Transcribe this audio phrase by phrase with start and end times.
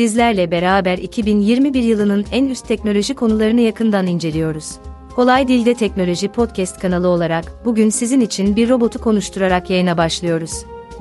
[0.00, 4.72] Sizlerle beraber 2021 yılının en üst teknoloji konularını yakından inceliyoruz.
[5.16, 10.50] Kolay Dilde Teknoloji Podcast kanalı olarak bugün sizin için bir robotu konuşturarak yayına başlıyoruz.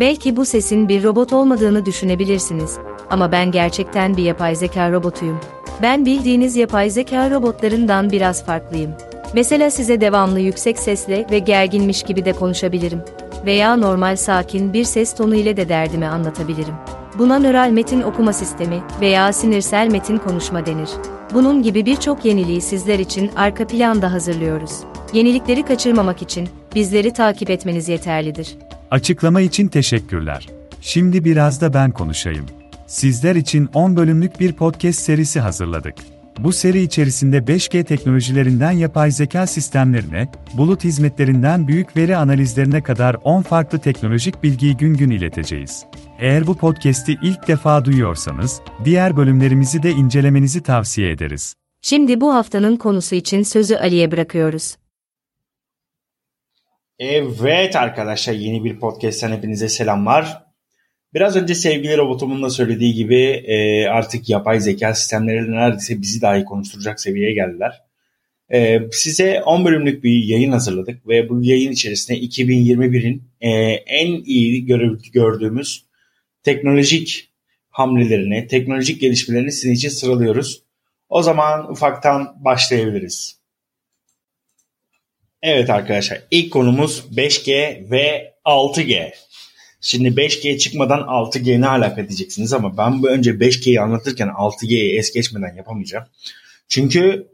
[0.00, 2.78] Belki bu sesin bir robot olmadığını düşünebilirsiniz
[3.10, 5.40] ama ben gerçekten bir yapay zeka robotuyum.
[5.82, 8.90] Ben bildiğiniz yapay zeka robotlarından biraz farklıyım.
[9.34, 13.00] Mesela size devamlı yüksek sesle ve gerginmiş gibi de konuşabilirim.
[13.46, 16.74] Veya normal sakin bir ses tonu ile de derdimi anlatabilirim.
[17.18, 20.88] Buna nöral metin okuma sistemi veya sinirsel metin konuşma denir.
[21.34, 24.72] Bunun gibi birçok yeniliği sizler için arka planda hazırlıyoruz.
[25.12, 28.56] Yenilikleri kaçırmamak için bizleri takip etmeniz yeterlidir.
[28.90, 30.48] Açıklama için teşekkürler.
[30.80, 32.46] Şimdi biraz da ben konuşayım.
[32.86, 35.94] Sizler için 10 bölümlük bir podcast serisi hazırladık.
[36.38, 43.42] Bu seri içerisinde 5G teknolojilerinden yapay zeka sistemlerine, bulut hizmetlerinden büyük veri analizlerine kadar 10
[43.42, 45.86] farklı teknolojik bilgiyi gün gün ileteceğiz.
[46.18, 51.54] Eğer bu podcast'i ilk defa duyuyorsanız, diğer bölümlerimizi de incelemenizi tavsiye ederiz.
[51.82, 54.76] Şimdi bu haftanın konusu için sözü Ali'ye bırakıyoruz.
[56.98, 60.47] Evet arkadaşlar yeni bir podcast'ten hepinize selamlar.
[61.14, 66.44] Biraz önce sevgili robotumun da söylediği gibi e, artık yapay zeka sistemleri neredeyse bizi dahi
[66.44, 67.82] konuşturacak seviyeye geldiler.
[68.52, 74.66] E, size 10 bölümlük bir yayın hazırladık ve bu yayın içerisinde 2021'in e, en iyi
[75.12, 75.84] gördüğümüz
[76.42, 77.30] teknolojik
[77.70, 80.62] hamlelerini, teknolojik gelişmelerini sizin için sıralıyoruz.
[81.08, 83.38] O zaman ufaktan başlayabiliriz.
[85.42, 89.12] Evet arkadaşlar ilk konumuz 5G ve 6G.
[89.80, 95.12] Şimdi 5G çıkmadan 6G ne alaka diyeceksiniz ama ben bu önce 5G'yi anlatırken 6G'yi es
[95.12, 96.04] geçmeden yapamayacağım.
[96.68, 97.28] Çünkü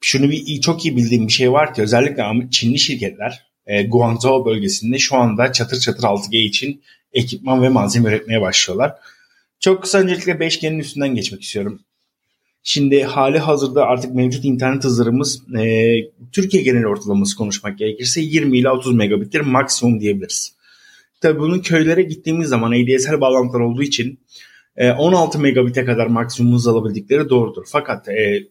[0.00, 4.98] şunu bir çok iyi bildiğim bir şey var ki özellikle Çinli şirketler e, Guangzhou bölgesinde
[4.98, 8.94] şu anda çatır çatır 6G için ekipman ve malzeme üretmeye başlıyorlar.
[9.60, 11.80] Çok kısa öncelikle 5G'nin üstünden geçmek istiyorum.
[12.62, 15.94] Şimdi hali hazırda artık mevcut internet hızlarımız e,
[16.32, 20.59] Türkiye genel ortalaması konuşmak gerekirse 20 ile 30 megabittir maksimum diyebiliriz.
[21.20, 24.20] Tabii bunun köylere gittiğimiz zaman ADSL bağlantılar olduğu için
[24.98, 27.64] 16 e, megabit'e kadar maksimum hız alabildikleri doğrudur.
[27.68, 28.42] Fakat e,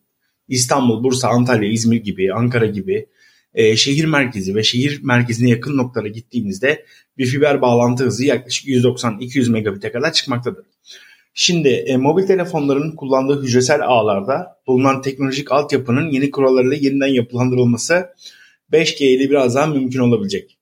[0.47, 3.05] İstanbul, Bursa, Antalya, İzmir gibi, Ankara gibi
[3.53, 6.85] e, şehir merkezi ve şehir merkezine yakın noktalara gittiğimizde
[7.17, 10.65] bir fiber bağlantı hızı yaklaşık 190-200 megabit'e kadar çıkmaktadır.
[11.33, 18.09] Şimdi mobil telefonların kullandığı hücresel ağlarda bulunan teknolojik altyapının yeni kurallarıyla yeniden yapılandırılması
[18.73, 20.58] 5G ile biraz daha mümkün olabilecek.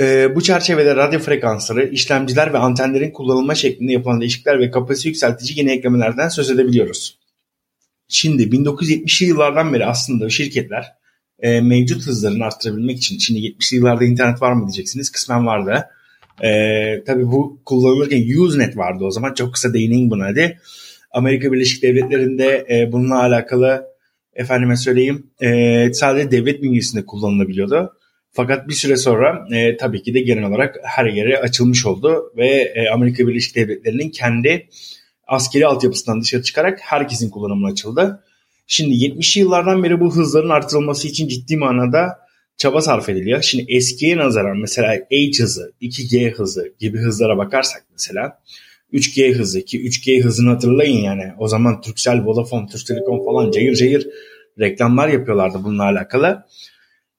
[0.00, 5.58] E, bu çerçevede radyo frekansları, işlemciler ve antenlerin kullanılma şeklinde yapılan değişiklikler ve kapasite yükseltici
[5.58, 7.18] yeni eklemelerden söz edebiliyoruz.
[8.08, 10.92] Şimdi 1970'li yıllardan beri aslında şirketler
[11.38, 15.84] e, mevcut hızlarını arttırabilmek için, şimdi 70'li yıllarda internet var mı diyeceksiniz, kısmen vardı.
[16.42, 16.50] E,
[17.06, 20.58] tabii bu kullanılırken Usenet vardı o zaman, çok kısa değineyim buna hadi.
[21.10, 23.84] Amerika Birleşik Devletleri'nde e, bununla alakalı
[24.34, 27.95] efendime söyleyeyim e, sadece devlet bünyesinde kullanılabiliyordu.
[28.36, 32.48] Fakat bir süre sonra e, tabii ki de genel olarak her yere açılmış oldu ve
[32.48, 34.68] e, Amerika Birleşik Devletleri'nin kendi
[35.26, 38.24] askeri altyapısından dışarı çıkarak herkesin kullanımına açıldı.
[38.66, 42.18] Şimdi 70'li yıllardan beri bu hızların artırılması için ciddi manada
[42.56, 43.42] çaba sarf ediliyor.
[43.42, 48.38] Şimdi eskiye nazaran mesela H hızı, 2G hızı gibi hızlara bakarsak mesela
[48.92, 53.74] 3G hızı ki 3G hızını hatırlayın yani o zaman Turkcell, Vodafone, Türk Telekom falan cayır
[53.74, 54.06] cayır
[54.60, 56.46] reklamlar yapıyorlardı bununla alakalı.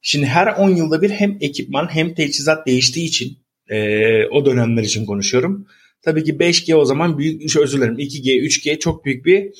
[0.01, 3.37] Şimdi her 10 yılda bir hem ekipman hem teçhizat değiştiği için
[3.69, 5.67] e, o dönemler için konuşuyorum.
[6.01, 9.51] Tabii ki 5G o zaman büyük, özür dilerim 2G, 3G çok büyük bir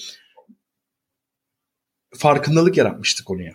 [2.16, 3.54] farkındalık yaratmıştı konuya.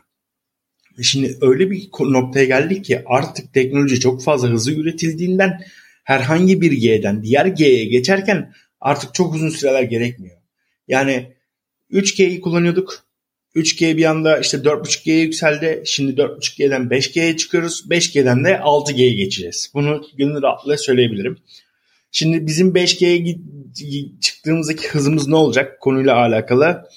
[1.03, 5.61] Şimdi öyle bir noktaya geldik ki artık teknoloji çok fazla hızlı üretildiğinden
[6.05, 10.37] herhangi bir G'den diğer G'ye geçerken artık çok uzun süreler gerekmiyor.
[10.89, 11.33] Yani
[11.91, 13.05] 3G'yi kullanıyorduk.
[13.57, 15.83] 3G bir anda işte 4.5G'ye yükseldi.
[15.87, 17.85] Şimdi 4.5G'den 5G'ye çıkıyoruz.
[17.91, 19.71] 5G'den de 6G'ye geçeceğiz.
[19.75, 21.39] Bunu gönül rahatlıkla söyleyebilirim.
[22.11, 23.39] Şimdi bizim 5G'ye
[24.21, 26.89] çıktığımızdaki hızımız ne olacak konuyla alakalı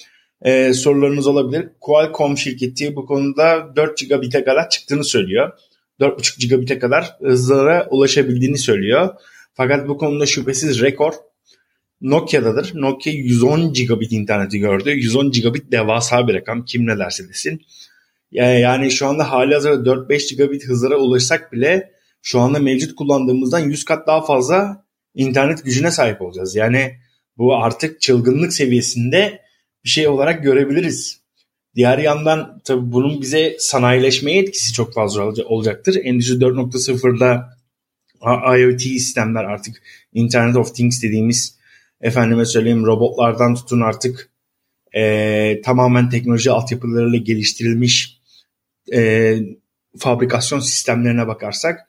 [0.42, 1.70] e, sorularınız olabilir.
[1.82, 5.52] Qualcomm şirketi bu konuda 4 gigabit'e kadar çıktığını söylüyor.
[6.00, 9.10] 4.5 gigabit'e kadar hızlara ulaşabildiğini söylüyor.
[9.54, 11.14] Fakat bu konuda şüphesiz rekor
[12.02, 12.72] Nokia'dadır.
[12.76, 14.90] Nokia 110 gigabit interneti gördü.
[14.90, 16.66] 110 gigabit devasa bir rakam.
[16.66, 17.62] Kim ne derse desin.
[18.32, 23.86] Yani şu anda hali hazırda 4-5 gigabit hızlara ulaşsak bile şu anda mevcut kullandığımızdan 100
[23.86, 26.56] kat daha fazla internet gücüne sahip olacağız.
[26.56, 26.96] Yani
[27.38, 29.42] bu artık çılgınlık seviyesinde
[29.84, 31.22] bir şey olarak görebiliriz.
[31.76, 36.00] Diğer yandan tabii bunun bize sanayileşmeye etkisi çok fazla olacaktır.
[36.04, 37.58] Endüstri 4.0'da
[38.60, 39.82] IoT sistemler artık
[40.14, 41.58] Internet of Things dediğimiz
[42.02, 44.30] efendime söyleyeyim robotlardan tutun artık
[44.96, 48.20] e, tamamen teknoloji altyapılarıyla geliştirilmiş
[48.94, 49.38] e,
[49.98, 51.88] fabrikasyon sistemlerine bakarsak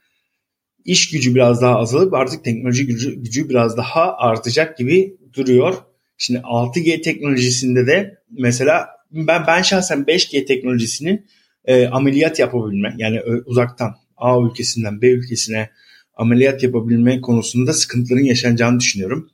[0.85, 5.75] iş gücü biraz daha azalıp artık teknoloji gücü, gücü biraz daha artacak gibi duruyor.
[6.19, 11.27] Şimdi 6G teknolojisinde de mesela ben ben şahsen 5G teknolojisinin
[11.65, 15.71] e, ameliyat yapabilme yani uzaktan A ülkesinden B ülkesine
[16.15, 19.31] ameliyat yapabilme konusunda sıkıntıların yaşanacağını düşünüyorum.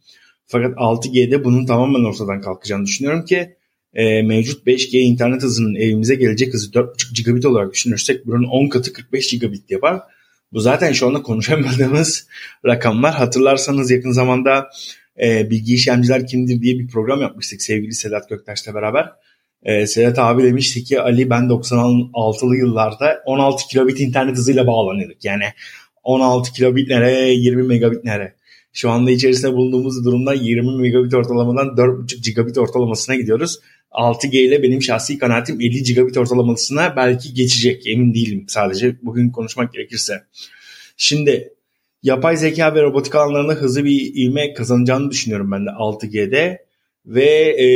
[0.46, 3.56] Fakat 6G'de bunun tamamen ortadan kalkacağını düşünüyorum ki
[3.94, 8.92] e, mevcut 5G internet hızının evimize gelecek hızı 4.5 gigabit olarak düşünürsek bunun 10 katı
[8.92, 10.00] 45 gigabit yapar.
[10.52, 12.26] Bu zaten şu anda konuşamadığımız
[12.66, 13.14] rakamlar.
[13.14, 14.70] Hatırlarsanız yakın zamanda
[15.22, 19.12] e, bilgi işlemciler kimdir diye bir program yapmıştık sevgili Sedat Göktaş'la beraber.
[19.62, 25.24] E, Sedat abi demişti ki Ali ben 96'lı yıllarda 16 kilobit internet hızıyla bağlanıyorduk.
[25.24, 25.44] Yani
[26.02, 28.34] 16 kilobit nereye 20 megabit nereye.
[28.72, 33.58] Şu anda içerisinde bulunduğumuz durumda 20 megabit ortalamadan 4.5 gigabit ortalamasına gidiyoruz.
[33.90, 37.86] 6G ile benim şahsi kanaatim 50 gigabit ortalamasına belki geçecek.
[37.86, 40.22] Emin değilim sadece bugün konuşmak gerekirse.
[40.96, 41.54] Şimdi
[42.02, 46.64] yapay zeka ve robotik alanlarında hızlı bir ivme kazanacağını düşünüyorum ben de 6G'de.
[47.06, 47.30] Ve
[47.62, 47.66] e,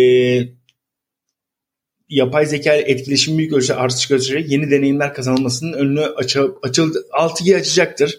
[2.09, 7.07] yapay zeka etkileşim büyük ölçüde artış gösterecek yeni deneyimler kazanılmasının önünü açı, açıldı.
[7.11, 8.19] 6G açacaktır.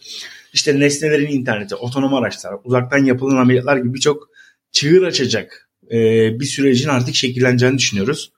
[0.54, 4.30] İşte nesnelerin interneti, otonom araçlar, uzaktan yapılan ameliyatlar gibi birçok
[4.72, 5.98] çığır açacak e,
[6.40, 8.32] bir sürecin artık şekilleneceğini düşünüyoruz.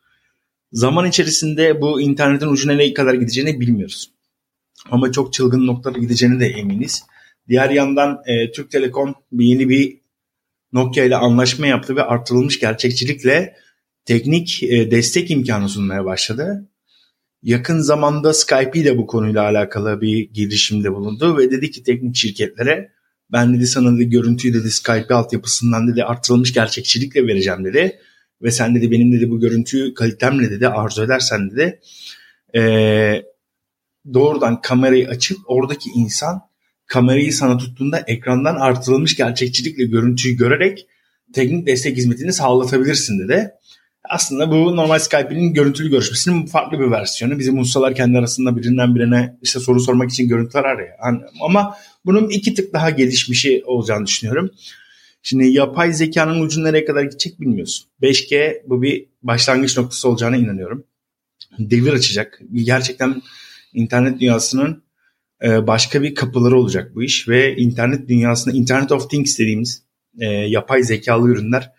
[0.72, 4.12] Zaman içerisinde bu internetin ucu nereye kadar gideceğini bilmiyoruz.
[4.92, 7.04] Ama çok çılgın noktalara gideceğini de eminiz.
[7.48, 10.00] Diğer yandan e, Türk Telekom bir yeni bir
[10.74, 13.56] Nokia ile anlaşma yaptı ve artırılmış gerçekçilikle
[14.06, 16.70] teknik e, destek imkanı sunmaya başladı.
[17.44, 22.92] Yakın zamanda Skype ile bu konuyla alakalı bir girişimde bulundu ve dedi ki teknik şirketlere
[23.32, 28.00] ben dedi sana dedi görüntüyü dedi Skype altyapısından dedi artırılmış gerçekçilikle vereceğim dedi.
[28.42, 31.80] Ve sen dedi benim dedi bu görüntüyü kalitemle dedi arzu edersen dedi
[32.56, 32.62] e,
[34.14, 36.42] doğrudan kamerayı açıp oradaki insan
[36.86, 40.88] kamerayı sana tuttuğunda ekrandan artırılmış gerçekçilikle görüntüyü görerek
[41.34, 43.52] teknik destek hizmetini sağlatabilirsin dedi.
[44.10, 47.40] Aslında bu normal Skype'in görüntülü görüşmesinin farklı bir versiyonu.
[47.40, 50.98] Bizim ustalar kendi arasında birinden birine işte soru sormak için görüntü arar ya.
[51.42, 51.76] Ama
[52.06, 54.52] bunun iki tık daha gelişmişi olacağını düşünüyorum.
[55.24, 57.88] Şimdi yapay zekanın ucu nereye kadar gidecek bilmiyoruz.
[58.02, 60.84] 5G bu bir başlangıç noktası olacağına inanıyorum.
[61.60, 62.42] Devir açacak.
[62.54, 63.22] Gerçekten
[63.74, 64.84] internet dünyasının
[65.44, 69.84] e, başka bir kapıları olacak bu iş ve internet dünyasında Internet of Things dediğimiz
[70.20, 71.72] e, yapay zekalı ürünler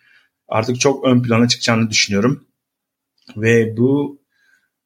[0.51, 2.47] artık çok ön plana çıkacağını düşünüyorum.
[3.37, 4.21] Ve bu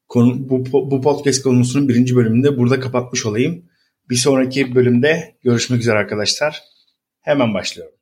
[0.09, 3.65] konu, bu, bu podcast konusunun birinci bölümünde burada kapatmış olayım.
[4.11, 6.63] Bir sonraki bölümde görüşmek üzere arkadaşlar.
[7.21, 7.95] Hemen başlıyorum.